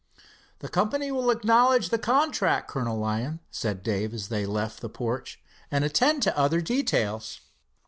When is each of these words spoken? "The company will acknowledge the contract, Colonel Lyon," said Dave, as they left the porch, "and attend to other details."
"The 0.61 0.67
company 0.67 1.11
will 1.11 1.29
acknowledge 1.29 1.89
the 1.89 1.99
contract, 1.99 2.67
Colonel 2.67 2.97
Lyon," 2.97 3.39
said 3.51 3.83
Dave, 3.83 4.15
as 4.15 4.29
they 4.29 4.47
left 4.47 4.81
the 4.81 4.89
porch, 4.89 5.39
"and 5.69 5.83
attend 5.83 6.23
to 6.23 6.35
other 6.35 6.59
details." 6.59 7.41